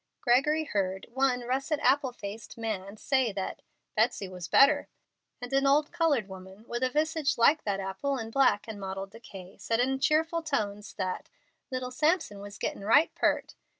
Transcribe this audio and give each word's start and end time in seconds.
Gregory 0.19 0.63
heard 0.63 1.05
one 1.13 1.41
russet 1.41 1.79
apple 1.83 2.11
faced 2.11 2.57
man 2.57 2.97
say 2.97 3.31
that 3.31 3.61
"Betsy 3.95 4.27
was 4.27 4.47
better," 4.47 4.87
and 5.39 5.53
an 5.53 5.67
old 5.67 5.91
colored 5.91 6.27
woman, 6.27 6.65
with 6.67 6.81
a 6.81 6.89
visage 6.89 7.37
like 7.37 7.63
that 7.65 7.79
apple 7.79 8.17
in 8.17 8.31
black 8.31 8.67
and 8.67 8.79
mottled 8.79 9.11
decay, 9.11 9.57
said 9.59 9.79
in 9.79 9.99
cheerful 9.99 10.41
tones 10.41 10.95
that 10.95 11.29
"little 11.69 11.91
Sampson 11.91 12.39
was 12.39 12.57
gittin' 12.57 12.83
right 12.83 13.13
peart." 13.13 13.53